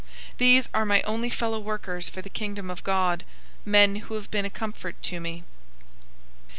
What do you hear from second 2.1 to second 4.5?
the Kingdom of God, men who have been a